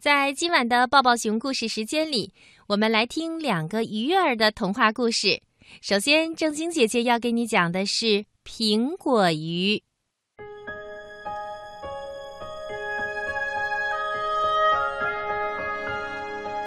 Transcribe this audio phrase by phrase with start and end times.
[0.00, 2.32] 在今晚的抱抱熊故事时间里，
[2.68, 5.42] 我们来听两个鱼儿的童话故事。
[5.82, 9.82] 首先，正晶姐姐要给你讲的是苹果鱼。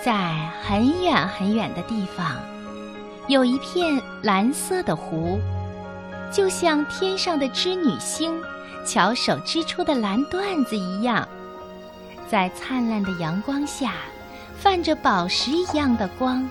[0.04, 2.38] 在很远很远的地方，
[3.29, 5.39] 有一片蓝色的湖，
[6.34, 8.38] 就像天上的织女星
[8.86, 11.25] 巧手织出的蓝缎子一样。
[12.32, 13.95] 在灿烂的阳光下，
[14.57, 16.50] 泛着宝石一样的光。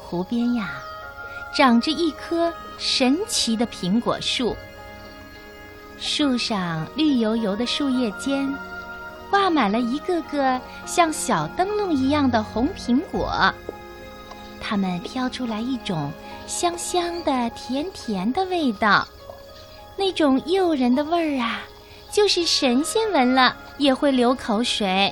[0.00, 0.82] 湖边呀，
[1.56, 4.56] 长着一棵神奇的苹果树。
[5.96, 8.52] 树上绿油油的树叶间，
[9.30, 13.54] 挂满了一个个像小灯笼一样的红苹果。
[14.60, 16.10] 它们飘出来一种
[16.48, 19.06] 香香的、甜甜的味道，
[19.96, 21.62] 那种诱人的味儿啊！
[22.20, 25.10] 就是神仙闻了也会流口水。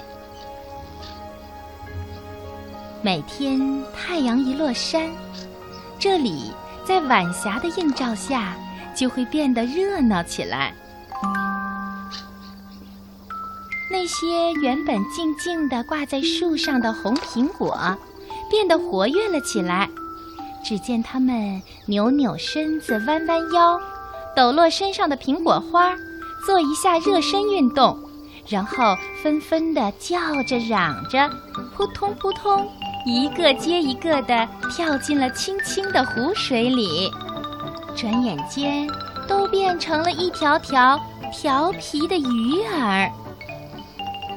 [3.01, 5.11] 每天太阳一落山，
[5.99, 6.53] 这里
[6.85, 8.55] 在晚霞的映照下
[8.95, 10.75] 就会变得热闹起来。
[13.91, 17.97] 那些原本静静的挂在树上的红苹果，
[18.51, 19.89] 变得活跃了起来。
[20.63, 23.81] 只见它们扭扭身子，弯弯腰，
[24.37, 25.97] 抖落身上的苹果花。
[26.49, 27.95] 做一下热身运动，
[28.49, 31.31] 然后纷纷地叫着嚷着，
[31.77, 32.67] 扑通扑通，
[33.05, 37.13] 一个接一个地跳进了清清的湖水里。
[37.95, 38.89] 转眼间，
[39.29, 40.99] 都变成了一条条
[41.31, 43.13] 调皮的鱼儿。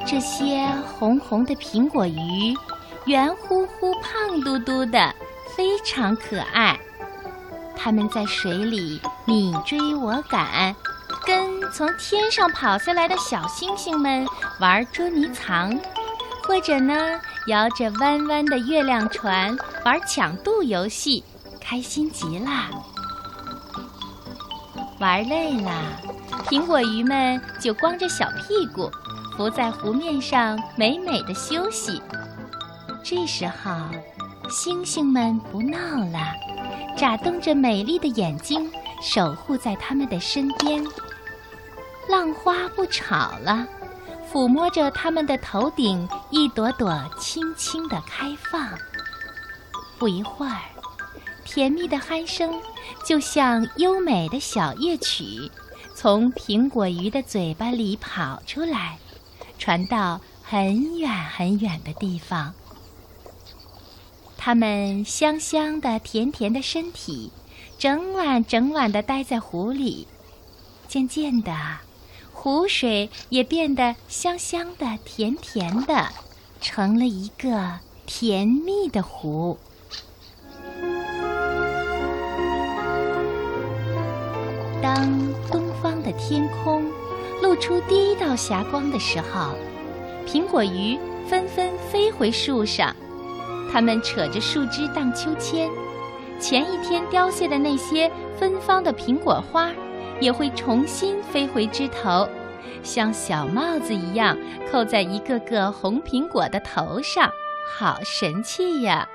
[0.06, 0.68] 这些
[1.00, 2.54] 红红的苹果鱼，
[3.06, 5.16] 圆乎乎、胖嘟嘟的，
[5.56, 6.78] 非常可爱。
[7.74, 10.76] 它们在水里你追我赶。
[11.24, 14.28] 跟从天上跑下来的小星星们
[14.60, 15.78] 玩捉迷藏，
[16.44, 16.94] 或者呢，
[17.48, 21.24] 摇着弯弯的月亮船玩抢渡游戏，
[21.62, 22.50] 开心极了。
[25.00, 25.72] 玩累了，
[26.48, 28.92] 苹果鱼们就光着小屁股
[29.38, 32.02] 浮在湖面上，美美的休息。
[33.04, 33.72] 这时候，
[34.50, 35.78] 星星们不闹
[36.12, 36.20] 了，
[36.98, 38.70] 眨动着美丽的眼睛，
[39.02, 40.84] 守护在他们的身边。
[42.12, 43.66] 浪花不吵了，
[44.30, 48.70] 抚摸着它们的头顶，一朵朵轻轻地开放。
[49.98, 50.60] 不一会儿，
[51.46, 52.54] 甜蜜的鼾声
[53.06, 55.50] 就像优美的小夜曲，
[55.96, 58.98] 从苹果鱼的嘴巴里跑出来，
[59.58, 62.54] 传到很远很远的地方。
[64.38, 67.32] 它们香香的、甜甜的身体，
[67.80, 70.06] 整晚整晚的待在湖里，
[70.90, 71.56] 渐渐的。
[72.44, 76.08] 湖水也变得香香的、甜甜的，
[76.60, 77.74] 成了一个
[78.08, 79.60] 甜蜜的湖。
[84.82, 85.08] 当
[85.52, 86.84] 东方的天空
[87.44, 89.54] 露出第一道霞光的时候，
[90.26, 90.98] 苹果鱼
[91.30, 92.96] 纷纷飞回树上，
[93.72, 95.70] 它们扯着树枝荡秋千。
[96.40, 99.72] 前一天凋谢的那些芬芳的苹果花。
[100.22, 102.30] 也会重新飞回枝头，
[102.84, 104.38] 像小帽子一样
[104.72, 107.30] 扣在一个个红苹果的头上，
[107.76, 109.10] 好神气呀！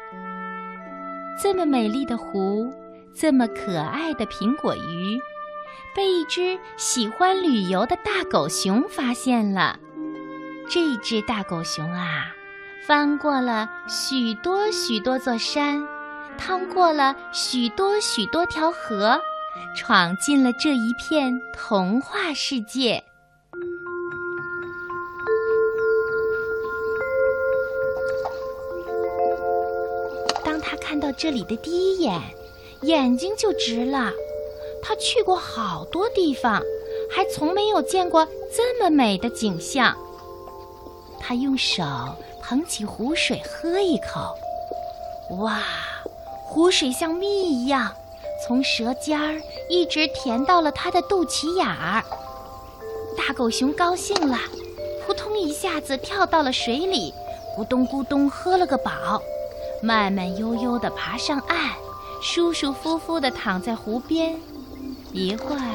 [1.41, 2.73] 这么美丽的湖，
[3.15, 5.21] 这么可爱的苹果鱼，
[5.95, 9.79] 被一只喜欢旅游的大狗熊发现了。
[10.69, 12.35] 这只大狗熊啊，
[12.85, 15.87] 翻过了许多许多座山，
[16.37, 19.21] 趟过了许多许多条河。
[19.75, 23.03] 闯进了这一片童话世界。
[30.45, 32.21] 当他看到这里的第一眼，
[32.83, 34.13] 眼睛就直了。
[34.83, 36.63] 他去过好多地方，
[37.11, 39.97] 还从没有见过这么美的景象。
[41.19, 41.83] 他用手
[42.41, 44.37] 捧起湖水喝一口，
[45.39, 45.61] 哇，
[46.45, 47.93] 湖水像蜜一样。
[48.47, 52.05] 从舌尖儿一直甜到了他的肚脐眼儿，
[53.17, 54.39] 大狗熊高兴了，
[55.05, 57.13] 扑通一下子跳到了水里，
[57.57, 59.21] 咕咚咕咚喝了个饱，
[59.83, 61.73] 慢慢悠悠地爬上岸，
[62.23, 64.39] 舒舒服服地躺在湖边，
[65.13, 65.71] 一会儿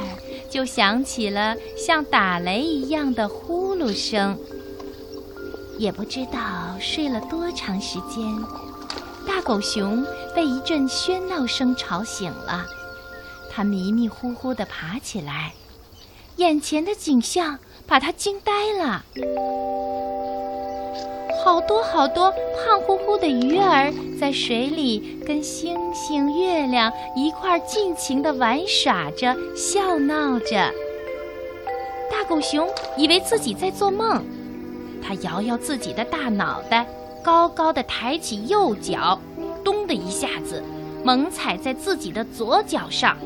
[0.50, 4.38] 就响起了像打雷一样的呼噜声，
[5.78, 6.40] 也不知道
[6.80, 8.24] 睡了多长时间。
[9.28, 12.66] 大狗熊被一阵喧闹声吵醒了，
[13.54, 15.52] 它迷迷糊糊地爬起来，
[16.38, 19.04] 眼前的景象把他惊呆了。
[21.44, 30.72] 好多好多胖乎乎的鱼儿在水里跟星星、月亮一块尽情地玩耍着、笑闹着。
[32.10, 34.24] 大狗熊以为自己在做梦，
[35.04, 36.88] 它摇摇自己的大脑袋，
[37.24, 39.20] 高高的抬起右脚，
[39.64, 40.64] 咚的一下子，
[41.04, 43.18] 猛踩在自己的左脚上。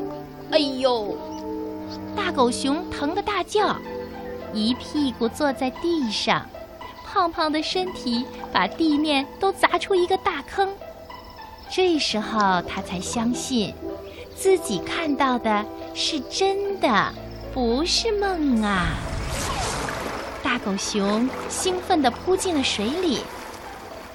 [0.50, 1.16] 哎呦！
[2.14, 3.76] 大狗熊疼得大叫，
[4.52, 6.46] 一屁股坐在地上。
[7.04, 10.68] 胖胖的身体把地面都砸出一个大坑，
[11.70, 13.74] 这时候他才相信，
[14.36, 15.64] 自己看到的
[15.94, 17.12] 是真的，
[17.54, 18.88] 不是梦啊！
[20.42, 23.20] 大狗熊兴奋地扑进了水里，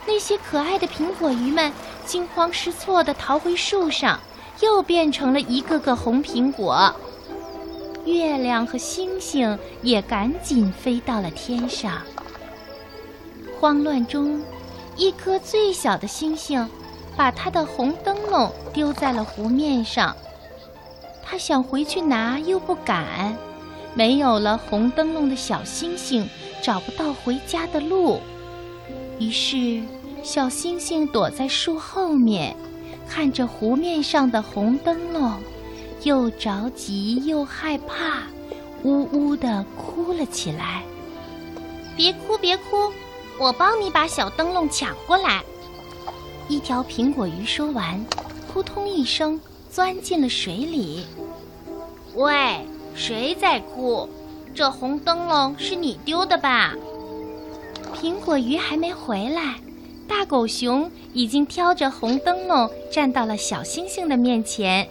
[0.06, 1.74] 那些可爱的苹果鱼们
[2.06, 4.20] 惊慌失措地逃回树上，
[4.62, 6.94] 又变成了一个个红苹果。
[8.06, 12.02] 月亮和星星也赶紧飞到了天上。
[13.60, 14.42] 慌乱中，
[14.98, 16.68] 一颗最小的星星
[17.16, 20.16] 把它的红灯笼丢在了湖面上。
[21.24, 23.38] 他想回去拿，又不敢。
[23.94, 26.28] 没有了红灯笼的小星星
[26.62, 28.20] 找不到回家的路。
[29.20, 29.82] 于是，
[30.24, 32.56] 小星星躲在树后面，
[33.14, 35.38] 看着湖面上的红灯笼，
[36.04, 38.24] 又着急又害怕，
[38.84, 40.82] 呜呜地哭了起来。
[41.98, 42.90] 别哭，别哭。
[43.38, 45.44] 我帮你把小灯笼抢过来。
[46.48, 48.02] 一条苹果鱼说完，
[48.48, 49.38] 扑通一声
[49.70, 51.06] 钻进了水里。
[52.16, 52.66] 喂，
[52.96, 54.08] 谁在哭？
[54.56, 56.74] 这红灯笼是你丢的吧？
[57.94, 59.56] 苹果鱼还没回来，
[60.12, 64.86] 大狗熊已经挑着红灯笼站到了小星星的面前。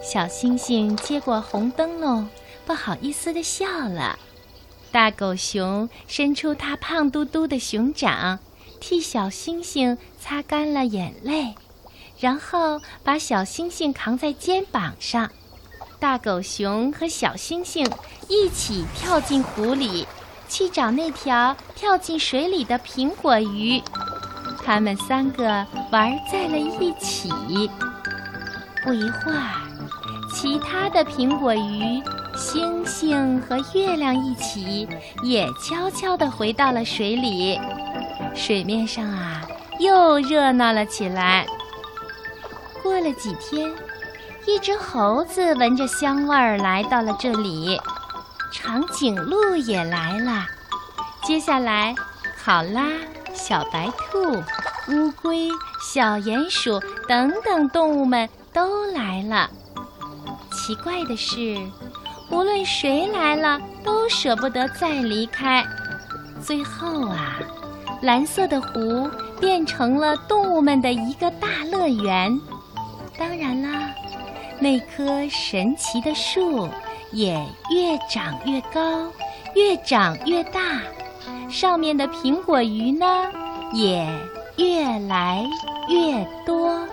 [0.00, 2.28] 小星星接过红灯笼，
[2.64, 4.16] 不好意思地笑了。
[4.92, 8.38] 大狗熊伸出它胖嘟嘟的熊掌，
[8.78, 11.56] 替小星星擦干了眼泪，
[12.20, 15.28] 然后把小星星扛在肩膀上。
[15.98, 17.84] 大狗熊和小星星
[18.28, 20.06] 一起跳进湖里，
[20.48, 23.82] 去找那条跳进水里的苹果鱼。
[24.64, 27.30] 他们三个玩在了一起。
[28.84, 29.52] 不一会儿，
[30.34, 32.02] 其他的苹果鱼。
[32.36, 34.88] 星星和月亮一起，
[35.24, 37.58] 也悄悄地回到了水里。
[38.32, 39.42] 水面上啊，
[39.80, 41.44] 又热闹了起来。
[42.80, 43.68] 过了几天，
[44.46, 47.80] 一只猴子闻着香味儿来到了这里，
[48.50, 50.46] 长颈鹿也来了。
[51.24, 51.94] 接下来，
[52.42, 52.88] 考拉、
[53.34, 54.42] 小白兔、
[54.92, 55.48] 乌龟、
[55.80, 59.50] 小鼹鼠等等动物们都来了。
[60.52, 61.58] 奇怪的是。
[62.30, 65.64] 无论谁来了，都舍不得再离开。
[66.44, 67.38] 最后啊，
[68.02, 69.08] 蓝色的湖
[69.40, 72.38] 变成了动物们的一个大乐园。
[73.18, 73.90] 当然啦，
[74.60, 76.68] 那棵神奇的树
[77.12, 77.34] 也
[77.70, 79.10] 越长越高，
[79.54, 80.80] 越长越大。
[81.50, 83.06] 上面的苹果鱼呢，
[83.72, 84.06] 也
[84.56, 85.44] 越来
[85.88, 86.86] 越多。